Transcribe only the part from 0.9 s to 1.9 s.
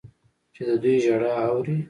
ژړا اوري.